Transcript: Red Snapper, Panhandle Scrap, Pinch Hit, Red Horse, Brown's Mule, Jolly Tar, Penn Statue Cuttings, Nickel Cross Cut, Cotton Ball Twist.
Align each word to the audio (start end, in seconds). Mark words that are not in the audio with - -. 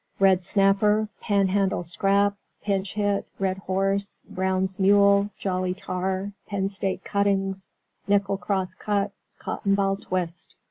Red 0.19 0.41
Snapper, 0.41 1.09
Panhandle 1.19 1.83
Scrap, 1.83 2.33
Pinch 2.63 2.95
Hit, 2.95 3.27
Red 3.37 3.59
Horse, 3.59 4.23
Brown's 4.27 4.79
Mule, 4.79 5.29
Jolly 5.37 5.75
Tar, 5.75 6.31
Penn 6.47 6.69
Statue 6.69 7.01
Cuttings, 7.03 7.71
Nickel 8.07 8.37
Cross 8.37 8.73
Cut, 8.73 9.11
Cotton 9.37 9.75
Ball 9.75 9.97
Twist. 9.97 10.55